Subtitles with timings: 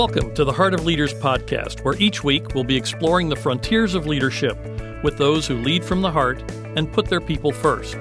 [0.00, 3.94] Welcome to the Heart of Leaders podcast, where each week we'll be exploring the frontiers
[3.94, 4.56] of leadership
[5.04, 6.42] with those who lead from the heart
[6.74, 7.98] and put their people first,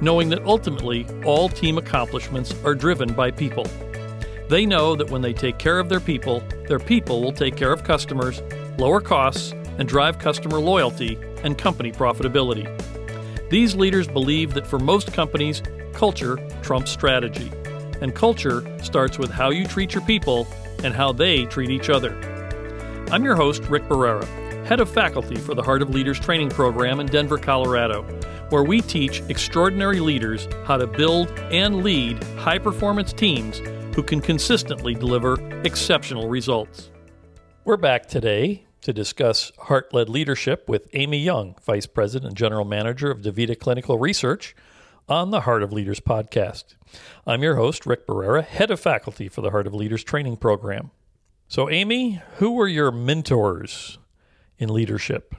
[0.00, 3.66] knowing that ultimately all team accomplishments are driven by people.
[4.48, 7.74] They know that when they take care of their people, their people will take care
[7.74, 8.40] of customers,
[8.78, 12.66] lower costs, and drive customer loyalty and company profitability.
[13.50, 15.60] These leaders believe that for most companies,
[15.92, 17.52] culture trumps strategy.
[18.00, 20.48] And culture starts with how you treat your people
[20.82, 22.18] and how they treat each other.
[23.10, 24.24] I'm your host, Rick Barrera,
[24.66, 28.02] head of faculty for the Heart of Leaders training program in Denver, Colorado,
[28.48, 33.58] where we teach extraordinary leaders how to build and lead high performance teams
[33.94, 36.90] who can consistently deliver exceptional results.
[37.64, 42.64] We're back today to discuss heart led leadership with Amy Young, Vice President and General
[42.64, 44.54] Manager of DaVita Clinical Research,
[45.08, 46.76] on the Heart of Leaders podcast.
[47.26, 50.90] I'm your host, Rick Barrera, head of faculty for the Heart of Leaders training program.
[51.46, 53.98] So, Amy, who were your mentors
[54.58, 55.34] in leadership?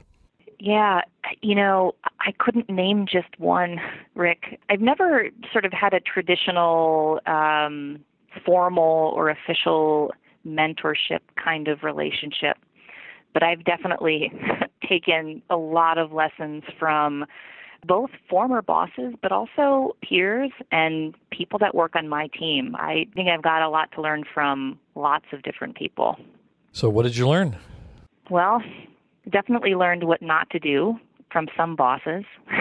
[0.58, 1.02] Yeah,
[1.42, 3.80] you know, I couldn't name just one,
[4.14, 4.60] Rick.
[4.70, 7.98] I've never sort of had a traditional, um,
[8.44, 10.12] formal or official
[10.46, 12.56] mentorship kind of relationship,
[13.32, 14.32] but I've definitely
[14.88, 17.26] taken a lot of lessons from
[17.86, 22.76] both former bosses, but also peers and people that work on my team.
[22.76, 26.16] I think I've got a lot to learn from lots of different people.
[26.72, 27.56] So, what did you learn?
[28.30, 28.62] Well,
[29.30, 30.98] definitely learned what not to do
[31.30, 32.24] from some bosses.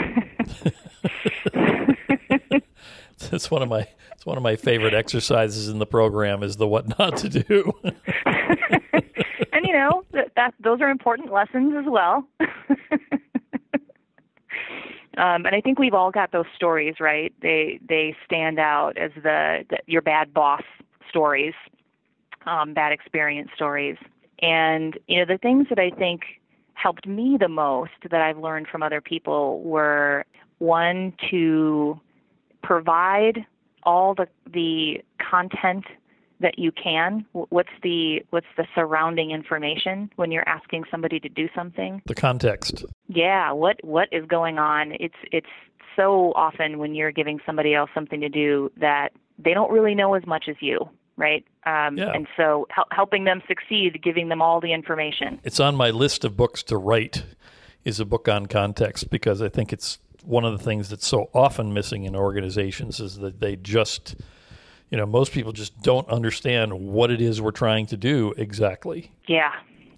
[3.32, 6.68] it's one of my it's one of my favorite exercises in the program is the
[6.68, 7.72] what not to do.
[7.84, 12.28] and you know that, that those are important lessons as well.
[15.18, 17.34] Um, and I think we've all got those stories, right?
[17.42, 20.64] They they stand out as the, the your bad boss
[21.10, 21.54] stories,
[22.46, 23.98] um, bad experience stories.
[24.40, 26.22] And you know the things that I think
[26.74, 30.26] helped me the most that I've learned from other people were
[30.60, 32.00] one to
[32.62, 33.46] provide
[33.84, 35.86] all the the content
[36.40, 37.26] that you can?
[37.32, 42.02] What's the what's the surrounding information when you're asking somebody to do something?
[42.06, 42.86] The context.
[43.08, 44.94] Yeah what what is going on?
[45.00, 45.48] It's it's
[45.96, 49.10] so often when you're giving somebody else something to do that
[49.40, 51.46] they don't really know as much as you right?
[51.66, 52.12] Um, yeah.
[52.12, 55.40] and so hel- helping them succeed giving them all the information.
[55.46, 57.24] It's on my list of books to write
[57.86, 61.30] is a book on context because i think it's one of the things that's so
[61.34, 64.16] often missing in organizations is that they just
[64.90, 69.12] you know, most people just don't understand what it is we're trying to do exactly.
[69.28, 69.52] Yeah.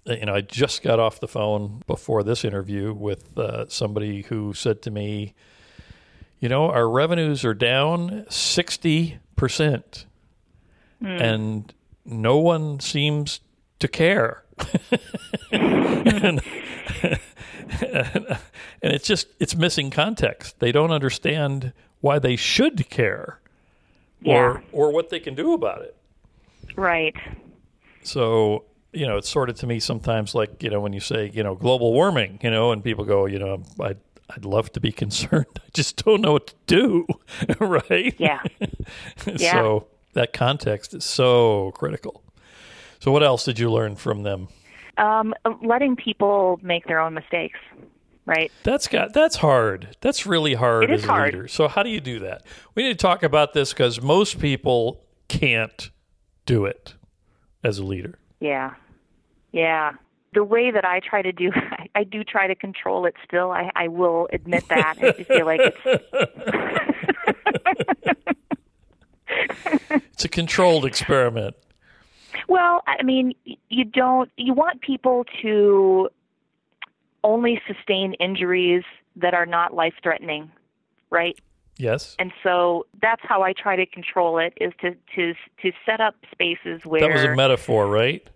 [0.08, 4.22] Uh, you know, I just got off the phone before this interview with uh, somebody
[4.22, 5.34] who said to me,
[6.40, 9.18] you know, our revenues are down 60%.
[11.02, 11.20] Mm.
[11.20, 11.74] And
[12.04, 13.40] no one seems
[13.80, 14.44] to care.
[15.52, 16.40] and,
[17.82, 18.00] and
[18.82, 20.58] it's just, it's missing context.
[20.60, 23.40] They don't understand why they should care
[24.20, 24.34] yeah.
[24.36, 25.96] or or what they can do about it.
[26.76, 27.14] Right.
[28.02, 31.30] So you know, it's sort of to me sometimes like you know when you say
[31.32, 33.96] you know global warming, you know, and people go, you know, I.
[34.30, 35.46] I'd love to be concerned.
[35.56, 37.06] I just don't know what to do,
[37.60, 38.14] right?
[38.18, 38.42] Yeah.
[39.26, 39.52] yeah.
[39.52, 42.22] So that context is so critical.
[43.00, 44.48] So, what else did you learn from them?
[44.98, 47.58] Um, letting people make their own mistakes
[48.28, 48.52] right?
[48.62, 49.96] That's got that's hard.
[50.00, 51.34] That's really hard it is as a hard.
[51.34, 51.48] leader.
[51.48, 52.42] So how do you do that?
[52.74, 55.90] We need to talk about this because most people can't
[56.46, 56.94] do it
[57.64, 58.18] as a leader.
[58.40, 58.74] Yeah,
[59.52, 59.92] yeah.
[60.34, 63.14] The way that I try to do, I, I do try to control it.
[63.24, 64.98] Still, I, I will admit that.
[65.00, 66.04] I feel like it's.
[69.90, 71.56] it's a controlled experiment.
[72.46, 73.34] Well, I mean,
[73.68, 74.30] you don't.
[74.36, 76.10] You want people to
[77.24, 78.84] only sustain injuries
[79.16, 80.50] that are not life threatening,
[81.10, 81.38] right?
[81.76, 82.16] Yes.
[82.18, 86.16] And so that's how I try to control it is to to to set up
[86.30, 88.26] spaces where That was a metaphor, right?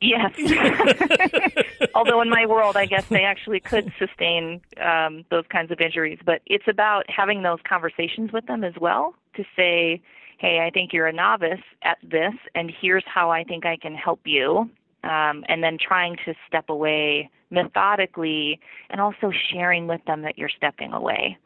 [0.00, 0.32] Yes.
[1.94, 6.20] Although in my world, I guess they actually could sustain um, those kinds of injuries.
[6.24, 10.00] But it's about having those conversations with them as well to say,
[10.38, 13.94] hey, I think you're a novice at this, and here's how I think I can
[13.94, 14.70] help you
[15.04, 18.58] um, and then trying to step away methodically
[18.90, 21.38] and also sharing with them that you're stepping away.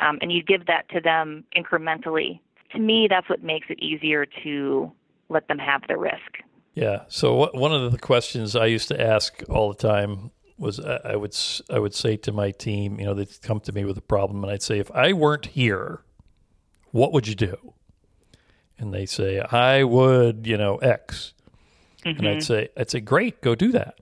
[0.00, 2.40] Um, and you give that to them incrementally.
[2.72, 4.90] To me, that's what makes it easier to
[5.28, 6.42] let them have the risk.
[6.74, 7.04] Yeah.
[7.08, 11.36] So one of the questions I used to ask all the time was I would
[11.70, 14.42] I would say to my team, you know, they'd come to me with a problem,
[14.42, 16.02] and I'd say, if I weren't here,
[16.90, 17.74] what would you do?
[18.78, 21.32] And they say, I would, you know, X.
[22.04, 22.18] mm-hmm.
[22.18, 23.98] and I'd say, I'd say, great, go do that,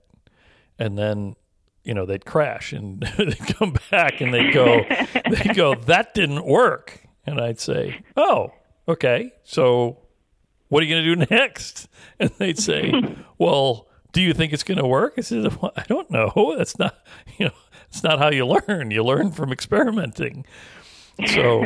[0.77, 1.35] and then
[1.83, 4.81] you know they'd crash and they'd come back and they'd go,
[5.29, 8.51] they go, that didn't work, and I'd say, oh,
[8.87, 9.99] okay, so
[10.69, 11.87] what are you going to do next?
[12.19, 12.91] And they'd say,
[13.37, 15.13] well, do you think it's going to work?
[15.17, 16.55] I said, well, I don't know.
[16.57, 16.97] That's not,
[17.37, 17.53] you know,
[17.89, 18.91] it's not how you learn.
[18.91, 20.45] You learn from experimenting.
[21.27, 21.65] So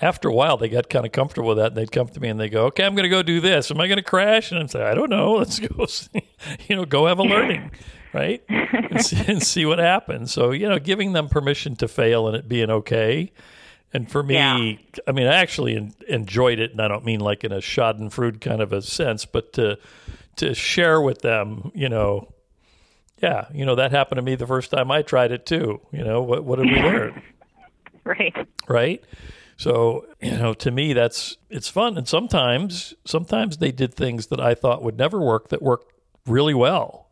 [0.00, 1.68] after a while, they got kind of comfortable with that.
[1.68, 3.70] And they'd come to me and they'd go, okay, I'm going to go do this.
[3.70, 4.50] Am I going to crash?
[4.52, 5.32] And I'd say, I don't know.
[5.34, 6.28] Let's go, see,
[6.68, 7.70] you know, go have a learning,
[8.16, 8.42] right?
[8.76, 10.32] And see, and see, what happens.
[10.32, 13.32] So, you know, giving them permission to fail and it being okay.
[13.92, 15.00] And for me, yeah.
[15.06, 16.72] I mean, I actually enjoyed it.
[16.72, 19.78] And I don't mean like in a schadenfreude kind of a sense, but to,
[20.36, 22.32] to share with them, you know,
[23.22, 25.80] yeah, you know, that happened to me the first time I tried it too.
[25.92, 27.22] You know, what, what did we learn?
[28.04, 28.48] right.
[28.68, 29.04] Right.
[29.56, 31.96] So, you know, to me, that's, it's fun.
[31.96, 35.92] And sometimes, sometimes they did things that I thought would never work that worked
[36.26, 37.05] really well.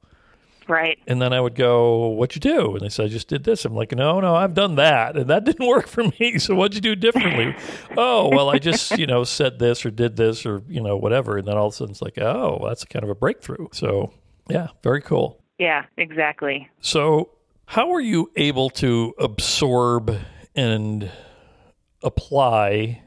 [0.69, 0.99] Right.
[1.07, 2.73] And then I would go, What'd you do?
[2.73, 3.65] And they said, I just did this.
[3.65, 5.17] I'm like, No, no, I've done that.
[5.17, 6.39] And that didn't work for me.
[6.39, 7.55] So what'd you do differently?
[7.97, 11.39] oh, well, I just, you know, said this or did this or, you know, whatever.
[11.39, 13.69] And then all of a sudden it's like, Oh, that's kind of a breakthrough.
[13.73, 14.13] So,
[14.49, 15.43] yeah, very cool.
[15.59, 16.69] Yeah, exactly.
[16.81, 17.31] So,
[17.67, 20.15] how were you able to absorb
[20.55, 21.11] and
[22.03, 23.03] apply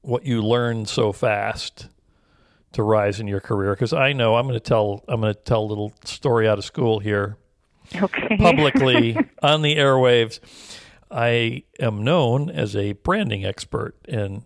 [0.00, 1.88] what you learned so fast
[2.72, 3.74] to rise in your career?
[3.74, 6.58] Because I know I'm going to tell I'm going to tell a little story out
[6.58, 7.36] of school here,
[7.94, 8.36] okay.
[8.36, 10.40] publicly on the airwaves.
[11.10, 14.44] I am known as a branding expert, and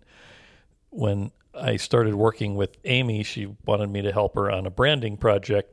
[0.90, 5.16] when I started working with Amy, she wanted me to help her on a branding
[5.16, 5.72] project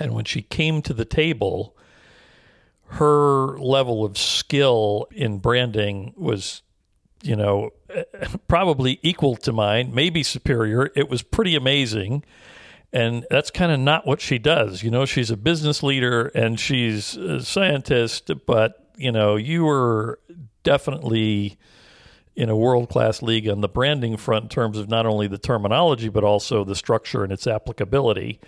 [0.00, 1.76] and when she came to the table,
[2.90, 6.62] her level of skill in branding was,
[7.22, 7.70] you know,
[8.48, 10.90] probably equal to mine, maybe superior.
[10.94, 12.24] It was pretty amazing.
[12.92, 14.82] And that's kind of not what she does.
[14.82, 20.20] You know, she's a business leader and she's a scientist, but, you know, you were
[20.62, 21.58] definitely
[22.34, 25.36] in a world class league on the branding front in terms of not only the
[25.36, 28.40] terminology, but also the structure and its applicability.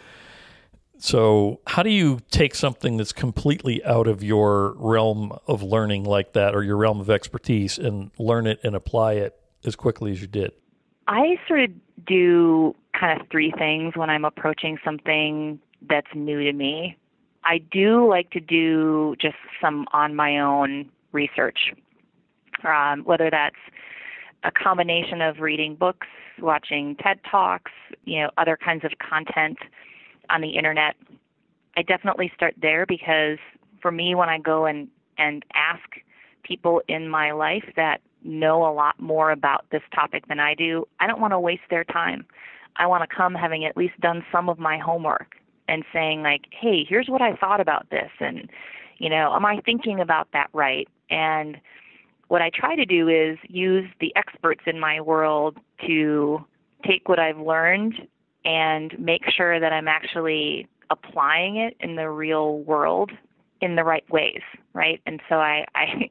[1.03, 6.35] So, how do you take something that's completely out of your realm of learning like
[6.35, 10.21] that or your realm of expertise and learn it and apply it as quickly as
[10.21, 10.53] you did?
[11.09, 11.71] I sort of
[12.07, 15.59] do kind of three things when I'm approaching something
[15.89, 16.99] that's new to me.
[17.45, 21.73] I do like to do just some on my own research,
[22.63, 23.57] um, whether that's
[24.45, 26.09] a combination of reading books,
[26.39, 27.73] watching TED Talks,
[28.05, 29.57] you know, other kinds of content
[30.31, 30.97] on the internet.
[31.77, 33.39] I definitely start there because
[33.81, 34.89] for me, when I go and,
[35.19, 35.83] and ask
[36.43, 40.87] people in my life that know a lot more about this topic than I do,
[40.99, 42.27] I don't want to waste their time.
[42.77, 45.37] I want to come having at least done some of my homework
[45.69, 48.11] and saying, like, hey, here's what I thought about this.
[48.19, 48.51] And,
[48.99, 50.89] you know, am I thinking about that right?
[51.09, 51.59] And
[52.29, 56.45] what I try to do is use the experts in my world to
[56.87, 57.95] take what I've learned
[58.45, 63.11] and make sure that I'm actually applying it in the real world
[63.61, 64.41] in the right ways,
[64.73, 65.01] right?
[65.07, 66.11] And so I I,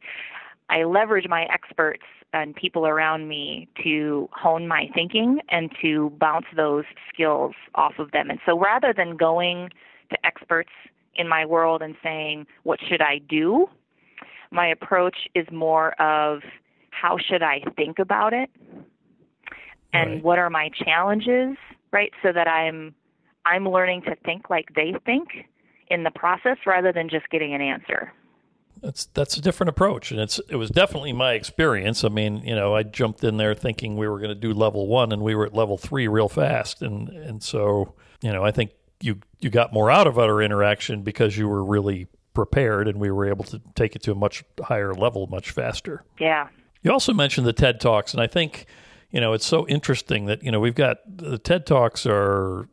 [0.70, 6.46] I leverage my experts and people around me to hone my thinking and to bounce
[6.56, 8.30] those skills off of them.
[8.30, 9.70] And so rather than going
[10.12, 10.70] to experts
[11.16, 13.68] in my world and saying, what should I do?
[14.52, 16.42] My approach is more of
[16.92, 18.50] how should I think about it?
[19.92, 20.24] And right.
[20.24, 21.58] what are my challenges
[21.92, 22.12] right?
[22.24, 22.94] So that I'm
[23.46, 25.30] I'm learning to think like they think
[25.90, 28.14] in the process rather than just getting an answer.
[28.82, 32.04] That's that's a different approach, and it's it was definitely my experience.
[32.04, 34.88] I mean, you know, I jumped in there thinking we were going to do level
[34.88, 38.52] one, and we were at level three real fast, and and so you know, I
[38.52, 43.00] think you you got more out of our interaction because you were really prepared, and
[43.00, 46.06] we were able to take it to a much higher level much faster.
[46.20, 46.48] Yeah.
[46.82, 48.66] You also mentioned the TED talks, and I think
[49.12, 52.68] you know, it's so interesting that, you know, we've got the TED Talks are,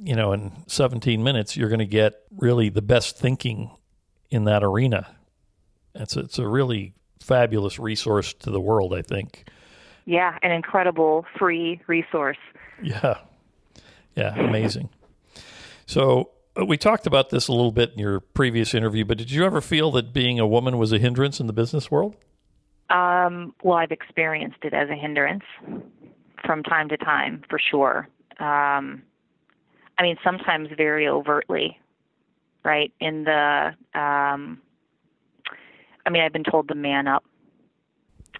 [0.00, 3.70] you know, in 17 minutes, you're going to get really the best thinking
[4.30, 5.16] in that arena.
[5.94, 9.48] It's a, it's a really fabulous resource to the world, I think.
[10.04, 12.38] Yeah, an incredible free resource.
[12.82, 13.18] Yeah.
[14.14, 14.88] Yeah, amazing.
[15.86, 19.30] So, uh, we talked about this a little bit in your previous interview, but did
[19.30, 22.16] you ever feel that being a woman was a hindrance in the business world?
[22.90, 25.44] Um, well, I've experienced it as a hindrance
[26.44, 28.08] from time to time, for sure.
[28.38, 29.02] Um,
[29.98, 31.78] I mean, sometimes very overtly,
[32.64, 32.92] right?
[33.00, 34.60] In the, um,
[36.06, 37.24] I mean, I've been told to man up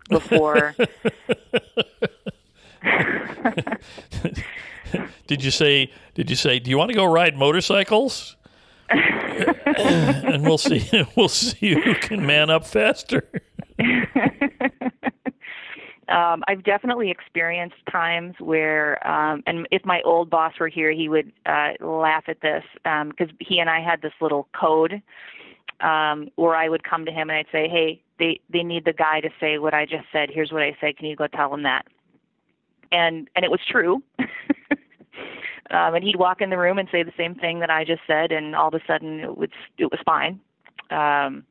[0.09, 0.75] before.
[5.27, 5.91] did you say?
[6.15, 6.59] Did you say?
[6.59, 8.37] Do you want to go ride motorcycles?
[8.89, 10.89] and we'll see.
[11.17, 13.29] We'll see who can man up faster.
[16.09, 21.09] um, I've definitely experienced times where, um, and if my old boss were here, he
[21.09, 25.03] would uh, laugh at this because um, he and I had this little code
[25.81, 28.93] um, where I would come to him and I'd say, "Hey, they they need the
[28.93, 30.31] guy to say what I just said.
[30.33, 30.97] Here's what I said.
[30.97, 31.87] Can you go tell them that?"
[32.91, 34.03] And and it was true.
[34.19, 38.03] um, and he'd walk in the room and say the same thing that I just
[38.07, 40.41] said, and all of a sudden it was it was fine.
[40.91, 41.45] Um,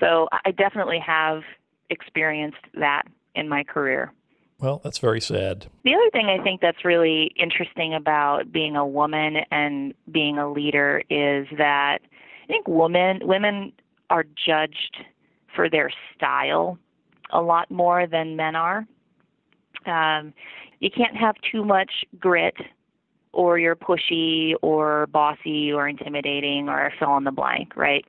[0.00, 1.42] so I definitely have
[1.90, 3.02] experienced that
[3.34, 4.12] in my career.
[4.58, 5.66] Well, that's very sad.
[5.84, 10.50] The other thing I think that's really interesting about being a woman and being a
[10.50, 11.98] leader is that
[12.44, 13.72] I think women women
[14.10, 15.04] are judged
[15.54, 16.78] for their style
[17.30, 18.86] a lot more than men are.
[19.86, 20.32] Um,
[20.80, 22.56] you can't have too much grit,
[23.32, 28.04] or you're pushy, or bossy, or intimidating, or fill in the blank, right?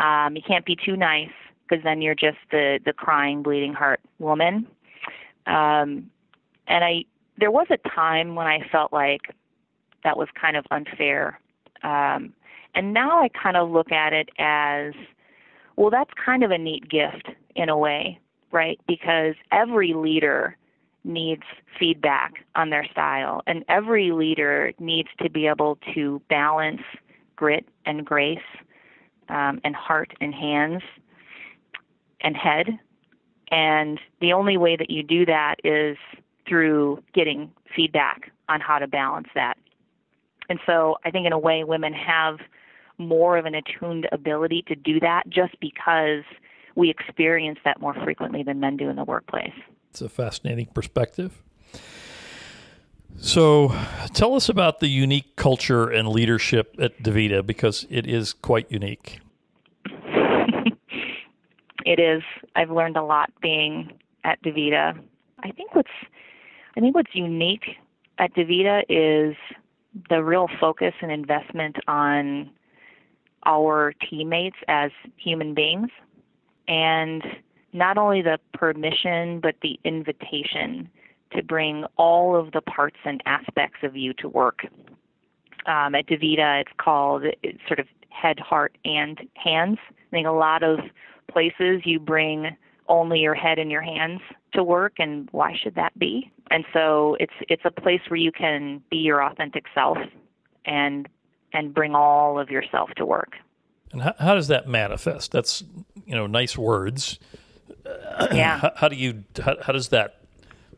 [0.00, 1.30] Um, you can't be too nice
[1.68, 4.66] because then you're just the the crying, bleeding heart woman.
[5.46, 6.10] Um,
[6.66, 7.04] and I
[7.38, 9.34] there was a time when I felt like
[10.04, 11.38] that was kind of unfair.
[11.82, 12.32] Um,
[12.74, 14.92] and now I kind of look at it as,
[15.76, 18.20] well, that's kind of a neat gift in a way,
[18.52, 18.78] right?
[18.86, 20.56] Because every leader
[21.02, 21.42] needs
[21.78, 26.82] feedback on their style, and every leader needs to be able to balance
[27.36, 28.38] grit and grace
[29.30, 30.82] um, and heart and hands
[32.20, 32.66] and head.
[33.50, 35.96] And the only way that you do that is
[36.48, 39.56] through getting feedback on how to balance that.
[40.48, 42.38] And so I think, in a way, women have
[42.98, 46.24] more of an attuned ability to do that just because
[46.74, 49.52] we experience that more frequently than men do in the workplace.
[49.90, 51.42] It's a fascinating perspective.
[53.16, 53.74] So,
[54.14, 59.20] tell us about the unique culture and leadership at DaVita because it is quite unique.
[61.84, 62.22] it is.
[62.56, 63.92] I've learned a lot being
[64.24, 64.98] at DaVita.
[65.42, 65.90] I think what's
[66.76, 67.76] I think what's unique
[68.18, 69.36] at DaVita is
[70.08, 72.50] the real focus and investment on
[73.44, 75.88] our teammates as human beings
[76.68, 77.24] and
[77.72, 80.88] not only the permission but the invitation
[81.32, 84.66] to bring all of the parts and aspects of you to work.
[85.66, 89.78] Um, at DaVita, it's called it's sort of head, heart, and hands.
[89.90, 90.80] I think a lot of
[91.30, 92.56] places you bring
[92.88, 94.20] only your head and your hands
[94.52, 96.30] to work, and why should that be?
[96.50, 99.98] And so it's it's a place where you can be your authentic self
[100.64, 101.08] and
[101.52, 103.34] and bring all of yourself to work.
[103.92, 105.32] And how, how does that manifest?
[105.32, 105.62] That's
[106.04, 107.18] you know nice words.
[108.32, 108.58] Yeah.
[108.58, 110.19] how, how do you how, how does that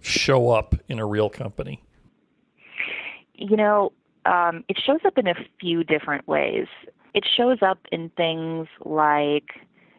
[0.02, 1.82] show up in a real company?
[3.35, 3.92] You know,
[4.26, 6.66] um, it shows up in a few different ways.
[7.14, 9.50] It shows up in things like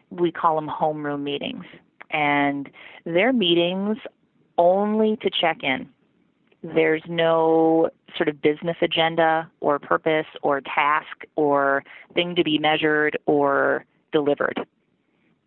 [0.10, 1.66] we call them homeroom meetings,
[2.12, 2.70] and
[3.06, 3.98] they're meetings
[4.58, 5.90] only to check in.
[6.64, 11.84] There's no sort of business agenda or purpose or task or
[12.14, 14.66] thing to be measured or delivered.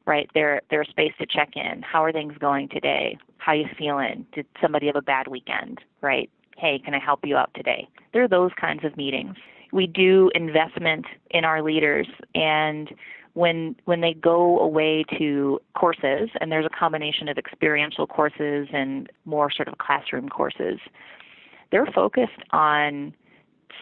[0.07, 0.31] Right?
[0.35, 1.83] They're they're a space to check in.
[1.83, 3.19] How are things going today?
[3.39, 4.27] How are you feeling?
[4.33, 5.81] Did somebody have a bad weekend?
[6.01, 6.31] Right?
[6.57, 7.89] Hey, can I help you out today?
[8.13, 9.37] There are those kinds of meetings.
[9.73, 12.91] We do investment in our leaders and
[13.35, 19.11] when when they go away to courses and there's a combination of experiential courses and
[19.27, 20.79] more sort of classroom courses
[21.71, 23.15] they're focused on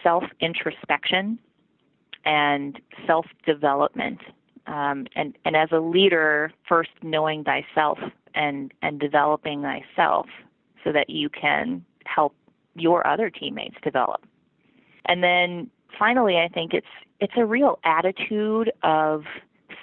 [0.03, 1.39] self introspection
[2.25, 4.19] and self development.
[4.67, 7.99] Um, and, and as a leader, first knowing thyself
[8.33, 10.27] and, and developing thyself
[10.83, 12.33] so that you can help
[12.75, 14.25] your other teammates develop.
[15.05, 16.87] And then finally, I think it's
[17.19, 19.23] it's a real attitude of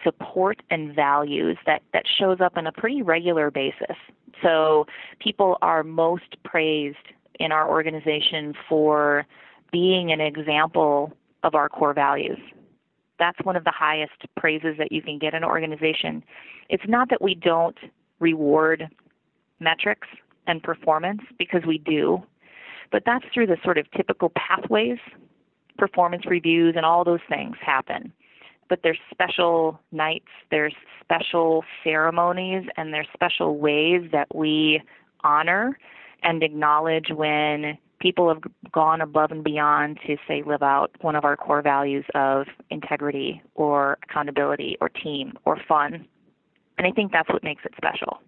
[0.05, 3.97] support and values that, that shows up on a pretty regular basis.
[4.43, 4.87] So
[5.19, 6.97] people are most praised
[7.41, 9.25] in our organization for
[9.71, 11.12] being an example
[11.43, 12.39] of our core values.
[13.23, 16.25] That's one of the highest praises that you can get in an organization.
[16.69, 17.79] It's not that we don't
[18.19, 18.88] reward
[19.61, 20.09] metrics
[20.49, 22.21] and performance because we do,
[22.91, 24.99] but that's through the sort of typical pathways,
[25.79, 28.12] performance reviews, and all those things happen.
[28.69, 34.83] But there's special nights, there's special ceremonies, and there's special ways that we
[35.23, 35.79] honor
[36.25, 38.43] and acknowledge when people have
[38.73, 43.41] gone above and beyond to say live out one of our core values of integrity
[43.55, 46.07] or accountability or team or fun.
[46.79, 48.19] And I think that's what makes it special.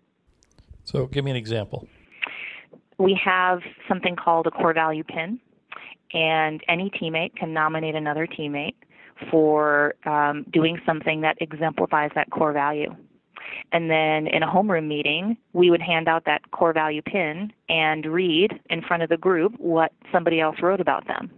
[0.85, 1.88] So, give me an example.
[2.99, 5.40] We have something called a core value pin.
[6.12, 8.76] and any teammate can nominate another teammate
[9.31, 12.95] for um, doing something that exemplifies that core value.
[13.72, 18.06] And then in a homeroom meeting, we would hand out that core value pin and
[18.06, 21.30] read in front of the group what somebody else wrote about them.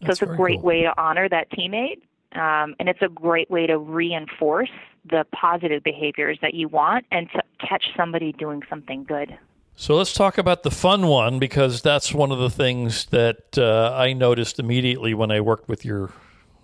[0.00, 0.66] That's so it's a great cool.
[0.66, 4.70] way to honor that teammate, um, and it's a great way to reinforce
[5.08, 9.38] the positive behaviors that you want and to catch somebody doing something good.
[9.78, 13.94] So let's talk about the fun one because that's one of the things that uh,
[13.94, 16.10] I noticed immediately when I worked with your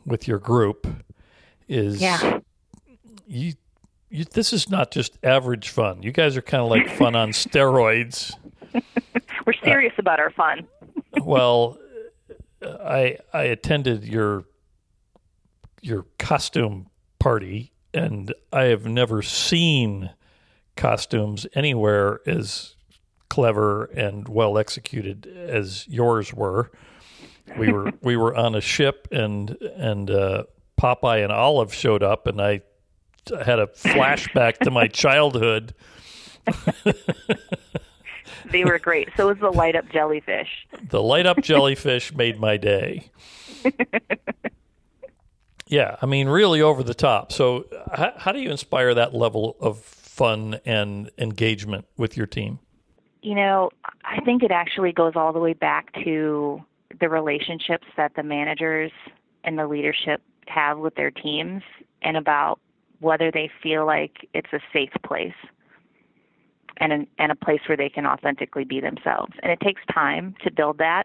[0.07, 0.87] with your group.
[1.69, 2.41] Is yeah.
[3.27, 3.53] you,
[4.13, 6.03] you this is not just average fun.
[6.03, 8.35] You guys are kind of like fun on steroids.
[9.47, 10.69] We're serious uh, about our fun.
[11.23, 11.79] well,
[12.63, 14.45] I I attended your
[15.81, 16.89] your costume
[17.19, 20.11] party and I have never seen
[20.77, 22.77] costumes anywhere as
[23.31, 26.71] clever and well executed as yours were.
[27.59, 30.45] We were we were on a ship and and uh,
[30.79, 32.61] Popeye and Olive showed up and I
[33.45, 35.75] had a flashback to my childhood.
[38.51, 39.09] they were great.
[39.17, 40.49] So was the light up jellyfish.
[40.89, 43.11] The light up jellyfish made my day.
[45.67, 47.33] yeah, I mean, really over the top.
[47.33, 52.59] So, how, how do you inspire that level of fun and engagement with your team?
[53.23, 53.71] You know,
[54.05, 56.61] I think it actually goes all the way back to
[57.01, 58.91] the relationships that the managers
[59.45, 61.63] and the leadership have with their teams
[62.03, 62.61] and about
[63.03, 65.35] whether they feel like it's a safe place
[66.79, 69.33] and an, and a place where they can authentically be themselves.
[69.43, 71.05] And it takes time to build that.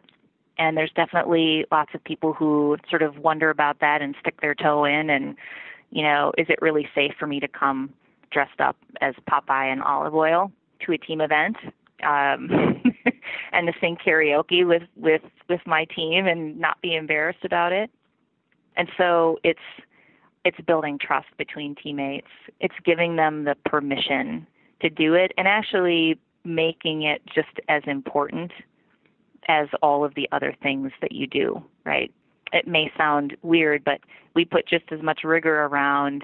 [0.57, 4.55] And there's definitely lots of people who sort of wonder about that and stick their
[4.55, 5.35] toe in and,
[5.91, 7.93] you know, is it really safe for me to come
[8.31, 10.51] dressed up as Popeye and Olive Oyl
[10.85, 11.57] to a team event?
[12.03, 12.83] Um,
[13.51, 17.89] and to sing karaoke with, with, with my team and not be embarrassed about it.
[18.75, 19.59] And so it's
[20.47, 22.27] it's building trust between teammates.
[22.61, 24.47] It's giving them the permission
[24.81, 28.53] to do it and actually making it just as important
[29.49, 32.13] as all of the other things that you do, right?
[32.53, 33.99] It may sound weird, but
[34.35, 36.23] we put just as much rigor around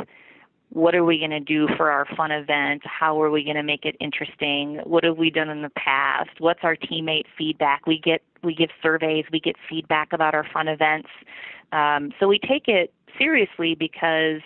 [0.69, 2.81] what are we going to do for our fun event?
[2.85, 4.79] How are we going to make it interesting?
[4.85, 6.31] What have we done in the past?
[6.39, 7.85] What's our teammate feedback?
[7.85, 11.09] We get we give surveys, we get feedback about our fun events.
[11.73, 14.41] Um, so we take it seriously because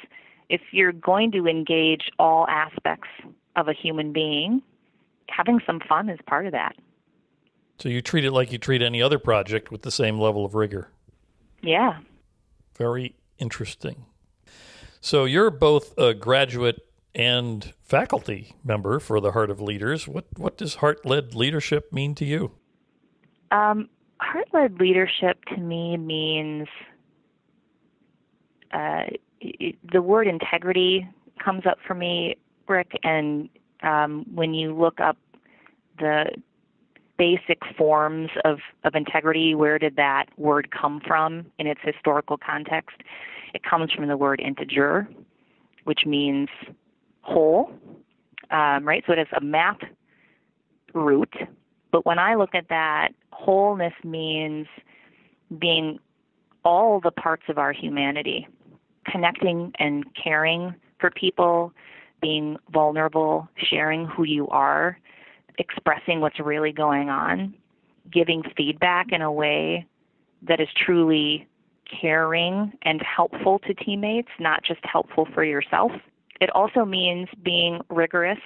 [0.50, 3.10] if you're going to engage all aspects
[3.56, 4.62] of a human being,
[5.30, 6.76] having some fun is part of that.
[7.80, 10.56] So you treat it like you treat any other project with the same level of
[10.56, 10.90] rigor.
[11.62, 12.00] Yeah.
[12.76, 14.06] Very interesting.
[15.00, 16.80] So you're both a graduate
[17.14, 20.08] and faculty member for the Heart of Leaders.
[20.08, 22.52] What what does heart led leadership mean to you?
[23.52, 26.68] Um, heart led leadership to me means
[28.72, 29.04] uh,
[29.92, 31.08] the word integrity
[31.44, 32.36] comes up for me,
[32.68, 33.50] Rick, and
[33.84, 35.18] um, when you look up
[36.00, 36.26] the
[37.18, 42.98] basic forms of, of integrity, where did that word come from in its historical context?
[43.54, 45.08] It comes from the word integer,
[45.86, 46.50] which means
[47.22, 47.72] whole,
[48.52, 49.04] um, right?
[49.08, 49.80] So it has a math
[50.94, 51.34] root.
[51.92, 54.68] But when I look at that, wholeness means
[55.58, 56.00] being
[56.64, 58.48] all the parts of our humanity,
[59.12, 61.74] connecting and caring for people,
[62.22, 64.98] being vulnerable, sharing who you are,
[65.60, 67.54] expressing what's really going on,
[68.12, 69.86] giving feedback in a way
[70.48, 71.48] that is truly
[72.02, 75.92] caring and helpful to teammates, not just helpful for yourself.
[76.42, 78.40] It also means being rigorous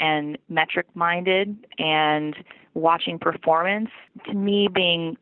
[0.00, 2.36] and metric minded and
[2.74, 3.90] watching performance.
[4.26, 5.16] To me, being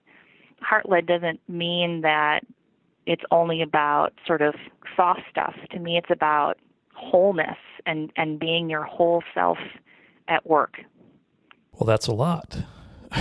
[0.61, 2.41] heart led doesn't mean that
[3.07, 4.55] it's only about sort of
[4.97, 5.55] soft stuff.
[5.71, 6.59] To me, it's about
[6.95, 9.59] wholeness and, and being your whole self
[10.29, 10.79] at work.
[11.73, 12.59] Well, that's a lot.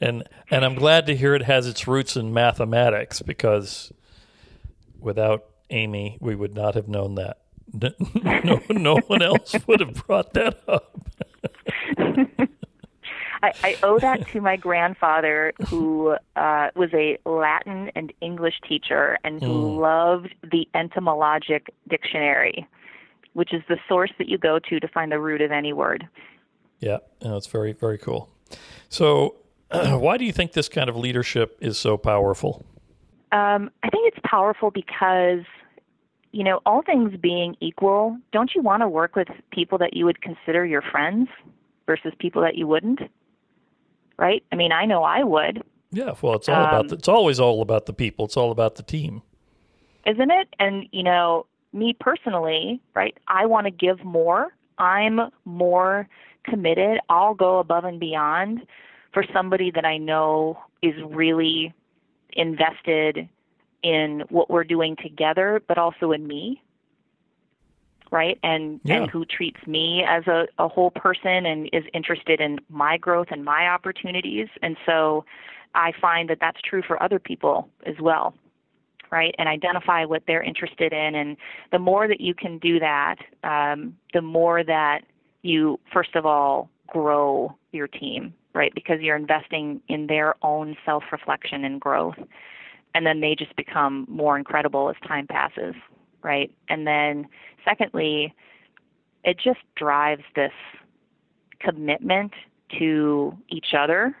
[0.00, 3.92] and and I'm glad to hear it has its roots in mathematics because
[4.98, 7.38] without Amy, we would not have known that.
[8.44, 10.98] No, no one else would have brought that up.
[13.42, 19.18] I, I owe that to my grandfather, who uh, was a Latin and English teacher
[19.24, 19.78] and who mm.
[19.78, 22.66] loved the etymologic dictionary,
[23.34, 26.06] which is the source that you go to to find the root of any word.
[26.80, 28.28] Yeah, it's very, very cool.
[28.88, 29.36] So,
[29.70, 32.64] uh, why do you think this kind of leadership is so powerful?
[33.32, 35.44] Um, I think it's powerful because,
[36.32, 40.04] you know, all things being equal, don't you want to work with people that you
[40.04, 41.28] would consider your friends
[41.86, 43.00] versus people that you wouldn't?
[44.18, 44.42] Right?
[44.52, 45.62] I mean, I know I would.
[45.92, 48.26] Yeah, well, it's all um, about the, it's always all about the people.
[48.26, 49.22] It's all about the team.
[50.06, 50.48] Isn't it?
[50.58, 53.16] And you know, me personally, right?
[53.28, 54.54] I want to give more.
[54.78, 56.08] I'm more
[56.44, 56.98] committed.
[57.08, 58.66] I'll go above and beyond
[59.12, 61.72] for somebody that I know is really
[62.32, 63.28] invested
[63.82, 66.62] in what we're doing together, but also in me,
[68.16, 68.38] right?
[68.42, 69.02] And yeah.
[69.02, 73.26] and who treats me as a, a whole person and is interested in my growth
[73.30, 74.48] and my opportunities.
[74.62, 75.26] And so
[75.74, 78.32] I find that that's true for other people as well,
[79.12, 79.34] right?
[79.38, 81.14] And identify what they're interested in.
[81.14, 81.36] And
[81.72, 85.00] the more that you can do that, um, the more that
[85.42, 88.72] you, first of all, grow your team, right?
[88.74, 92.16] Because you're investing in their own self reflection and growth
[92.96, 95.74] and then they just become more incredible as time passes,
[96.22, 96.52] right?
[96.68, 97.28] And then
[97.64, 98.34] secondly,
[99.24, 100.52] it just drives this
[101.60, 102.32] commitment
[102.78, 104.16] to each other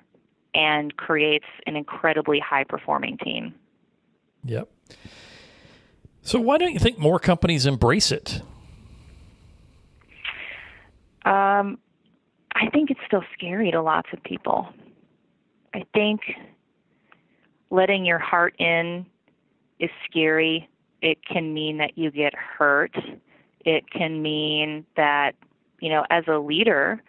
[0.54, 3.54] and creates an incredibly high performing team.
[4.44, 4.68] Yep.
[6.22, 8.40] So why don't you think more companies embrace it?
[11.24, 11.78] Um,
[12.54, 14.68] I think it's still scary to lots of people.
[15.74, 16.20] I think
[17.70, 19.06] letting your heart in
[19.78, 20.68] is scary.
[21.02, 22.96] It can mean that you get hurt.
[23.64, 25.32] It can mean that,
[25.80, 27.02] you know, as a leader,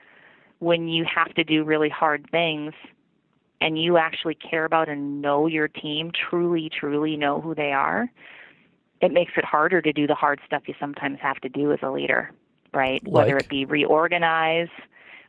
[0.59, 2.73] when you have to do really hard things
[3.61, 8.09] and you actually care about and know your team, truly, truly know who they are,
[9.01, 11.79] it makes it harder to do the hard stuff you sometimes have to do as
[11.81, 12.31] a leader,
[12.73, 13.03] right?
[13.05, 13.13] Like?
[13.13, 14.69] Whether it be reorganize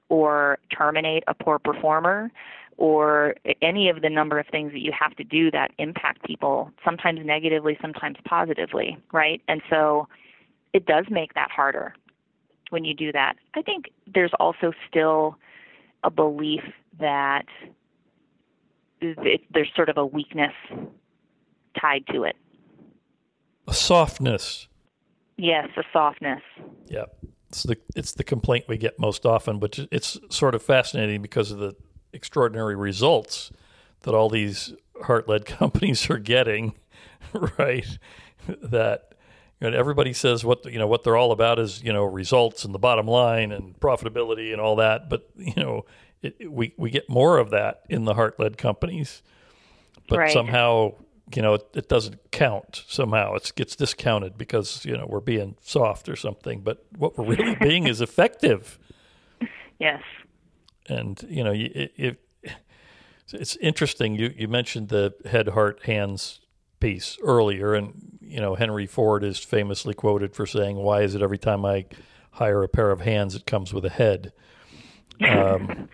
[0.08, 2.30] or terminate a poor performer
[2.78, 6.70] or any of the number of things that you have to do that impact people,
[6.84, 9.42] sometimes negatively, sometimes positively, right?
[9.48, 10.06] And so
[10.72, 11.94] it does make that harder
[12.70, 13.34] when you do that.
[13.54, 15.36] I think there's also still
[16.04, 16.62] a belief
[17.00, 17.46] that
[19.00, 20.54] it, there's sort of a weakness
[21.80, 22.36] tied to it.
[23.66, 24.68] A softness.
[25.36, 26.42] Yes, a softness.
[26.86, 27.16] Yep.
[27.48, 31.50] It's the it's the complaint we get most often, but it's sort of fascinating because
[31.50, 31.74] of the
[32.12, 33.50] extraordinary results
[34.02, 36.74] that all these heart led companies are getting,
[37.58, 37.98] right?
[38.46, 39.14] That
[39.60, 42.64] you know, everybody says what you know what they're all about is you know results
[42.64, 45.84] and the bottom line and profitability and all that, but you know
[46.22, 49.22] it, it, we we get more of that in the heart led companies,
[50.08, 50.32] but right.
[50.32, 50.94] somehow
[51.34, 52.84] you know it, it, doesn't count.
[52.86, 57.36] Somehow it gets discounted because you know we're being soft or something, but what we're
[57.36, 58.78] really being is effective.
[59.78, 60.02] Yes
[60.88, 62.20] and you know, it, it,
[63.32, 64.14] it's interesting.
[64.14, 66.40] You you mentioned the head, heart, hands
[66.80, 71.22] piece earlier, and you know Henry Ford is famously quoted for saying, "Why is it
[71.22, 71.86] every time I
[72.32, 74.32] hire a pair of hands, it comes with a head?"
[75.20, 75.88] Um,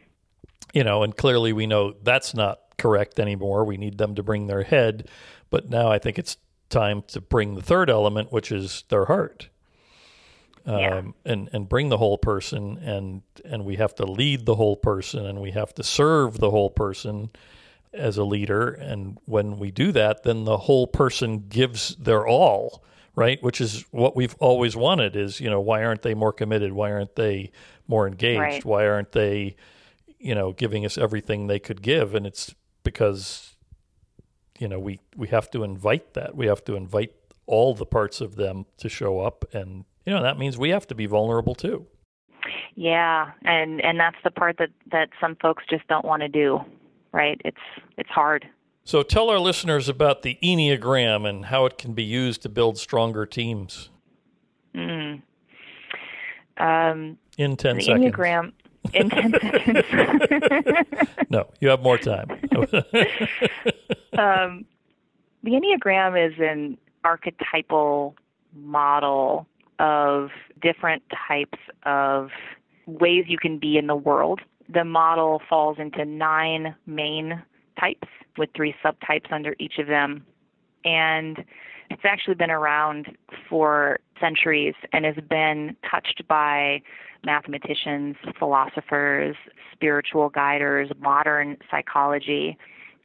[0.74, 3.64] you know, and clearly we know that's not correct anymore.
[3.64, 5.08] We need them to bring their head,
[5.50, 6.36] but now I think it's
[6.68, 9.48] time to bring the third element, which is their heart
[10.68, 11.02] um, yeah.
[11.24, 15.24] and and bring the whole person and and we have to lead the whole person
[15.24, 17.30] and we have to serve the whole person
[17.92, 18.68] as a leader.
[18.68, 22.84] And when we do that then the whole person gives their all
[23.18, 23.42] right?
[23.42, 26.72] Which is what we've always wanted is you know why aren't they more committed?
[26.72, 27.50] Why aren't they
[27.88, 28.38] more engaged?
[28.38, 28.64] Right.
[28.64, 29.56] why aren't they
[30.18, 32.14] you know giving us everything they could give?
[32.14, 32.54] And it's
[32.84, 33.56] because
[34.58, 36.36] you know we we have to invite that.
[36.36, 37.12] We have to invite
[37.46, 40.86] all the parts of them to show up and you know that means we have
[40.86, 41.86] to be vulnerable too.
[42.76, 46.60] Yeah, and and that's the part that that some folks just don't want to do,
[47.12, 47.38] right?
[47.44, 47.58] It's
[47.98, 48.48] it's hard.
[48.84, 52.78] So tell our listeners about the Enneagram and how it can be used to build
[52.78, 53.90] stronger teams.
[54.74, 55.20] Mm.
[56.56, 58.06] Um, in 10 the seconds.
[58.06, 58.52] Enneagram
[58.94, 61.10] in 10 seconds.
[61.28, 62.30] no, you have more time.
[64.16, 64.64] um,
[65.42, 68.16] the Enneagram is an archetypal
[68.54, 69.46] model
[69.78, 72.30] of different types of
[72.86, 74.40] ways you can be in the world.
[74.68, 77.42] The model falls into nine main
[77.78, 80.24] types with three subtypes under each of them.
[80.84, 81.44] And
[81.90, 83.16] it's actually been around
[83.48, 86.82] for centuries and has been touched by
[87.24, 89.36] mathematicians, philosophers,
[89.72, 92.56] spiritual guiders, modern psychology.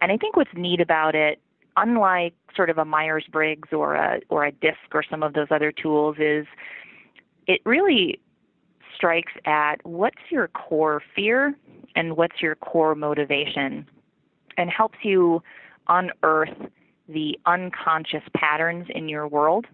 [0.02, 1.40] And I think what's neat about it,
[1.78, 5.48] unlike sort of a Myers Briggs or a or a DISC or some of those
[5.50, 6.46] other tools, is
[7.48, 8.20] it really
[8.96, 11.56] strikes at what's your core fear
[11.96, 13.86] and what's your core motivation
[14.58, 15.42] and helps you
[15.88, 16.56] unearth
[17.10, 19.66] the unconscious patterns in your world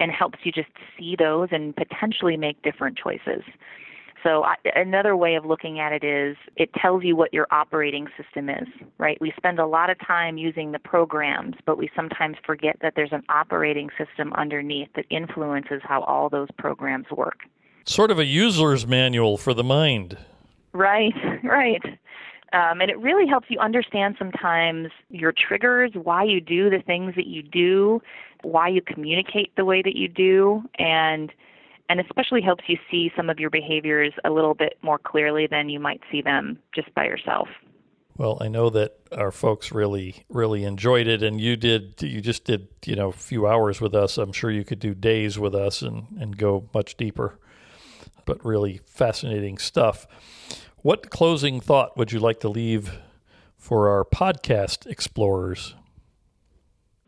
[0.00, 3.42] and helps you just see those and potentially make different choices.
[4.24, 8.08] So I, another way of looking at it is it tells you what your operating
[8.16, 9.20] system is, right?
[9.20, 13.12] We spend a lot of time using the programs, but we sometimes forget that there's
[13.12, 17.40] an operating system underneath that influences how all those programs work.
[17.84, 20.16] Sort of a user's manual for the mind.
[20.72, 21.12] Right,
[21.44, 21.84] right.
[22.54, 27.14] Um, and it really helps you understand sometimes your triggers, why you do the things
[27.16, 28.00] that you do,
[28.42, 31.30] why you communicate the way that you do, and
[31.88, 35.68] and especially helps you see some of your behaviors a little bit more clearly than
[35.68, 37.48] you might see them just by yourself.
[38.16, 42.00] Well, I know that our folks really, really enjoyed it, and you did.
[42.00, 44.18] You just did, you know, a few hours with us.
[44.18, 47.38] I'm sure you could do days with us and and go much deeper.
[48.24, 50.06] But really fascinating stuff.
[50.76, 52.98] What closing thought would you like to leave
[53.56, 55.74] for our podcast explorers?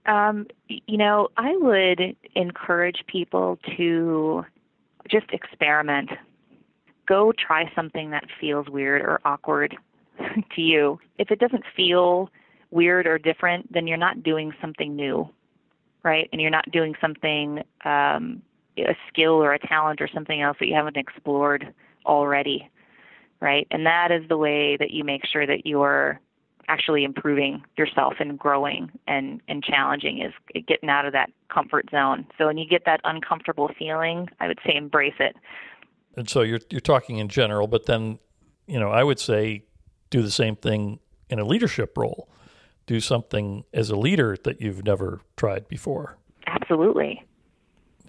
[0.06, 4.44] Um, you know, I would encourage people to
[5.10, 6.10] just experiment.
[7.06, 9.76] Go try something that feels weird or awkward
[10.54, 10.98] to you.
[11.18, 12.30] If it doesn't feel
[12.70, 15.28] weird or different, then you're not doing something new,
[16.02, 16.28] right?
[16.32, 18.42] And you're not doing something, um,
[18.78, 21.72] a skill or a talent or something else that you haven't explored
[22.04, 22.68] already,
[23.40, 23.66] right?
[23.70, 26.20] And that is the way that you make sure that you're
[26.68, 32.26] actually improving yourself and growing and and challenging is getting out of that comfort zone.
[32.38, 35.36] So when you get that uncomfortable feeling, I would say embrace it.
[36.16, 38.18] And so you're you're talking in general, but then
[38.66, 39.64] you know I would say
[40.10, 42.28] do the same thing in a leadership role.
[42.86, 46.16] Do something as a leader that you've never tried before.
[46.46, 47.24] Absolutely.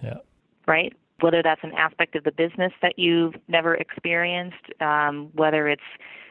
[0.04, 0.20] Yeah.
[0.68, 0.94] Right.
[1.22, 5.82] Whether that's an aspect of the business that you've never experienced, um, whether it's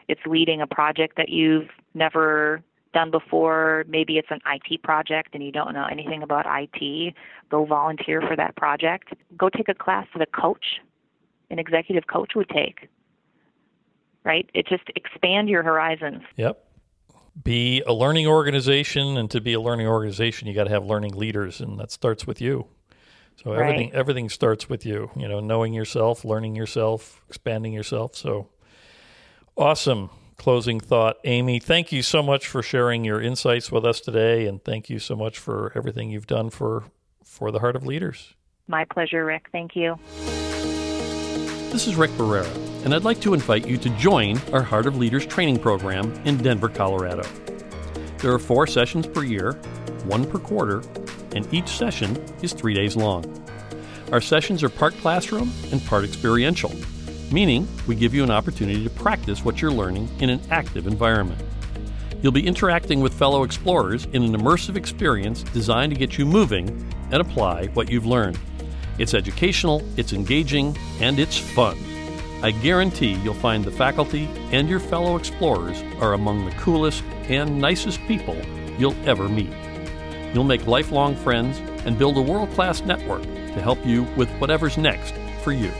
[0.08, 3.84] it's leading a project that you've never done before.
[3.88, 7.14] Maybe it's an IT project and you don't know anything about IT.
[7.50, 9.12] Go volunteer for that project.
[9.36, 10.80] Go take a class that a coach,
[11.50, 12.88] an executive coach would take.
[14.24, 14.48] Right?
[14.54, 16.22] It just expand your horizons.
[16.36, 16.62] Yep.
[17.42, 21.12] Be a learning organization, and to be a learning organization, you got to have learning
[21.12, 22.66] leaders, and that starts with you.
[23.44, 23.94] So everything right.
[23.94, 25.10] everything starts with you.
[25.14, 28.16] You know, knowing yourself, learning yourself, expanding yourself.
[28.16, 28.48] So
[29.56, 31.16] Awesome closing thought.
[31.24, 34.98] Amy, thank you so much for sharing your insights with us today, and thank you
[34.98, 36.84] so much for everything you've done for,
[37.24, 38.34] for the Heart of Leaders.
[38.68, 39.46] My pleasure, Rick.
[39.52, 39.96] Thank you.
[41.70, 44.96] This is Rick Barrera, and I'd like to invite you to join our Heart of
[44.96, 47.28] Leaders training program in Denver, Colorado.
[48.18, 49.52] There are four sessions per year,
[50.04, 50.82] one per quarter,
[51.34, 53.24] and each session is three days long.
[54.10, 56.72] Our sessions are part classroom and part experiential
[57.32, 61.40] meaning we give you an opportunity to practice what you're learning in an active environment.
[62.22, 66.68] You'll be interacting with fellow explorers in an immersive experience designed to get you moving
[67.10, 68.38] and apply what you've learned.
[68.98, 71.76] It's educational, it's engaging, and it's fun.
[72.42, 77.58] I guarantee you'll find the faculty and your fellow explorers are among the coolest and
[77.60, 78.36] nicest people
[78.78, 79.52] you'll ever meet.
[80.34, 84.76] You'll make lifelong friends and build a world class network to help you with whatever's
[84.76, 85.70] next for you.